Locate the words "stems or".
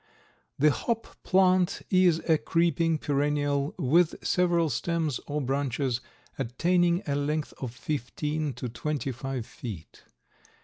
4.71-5.41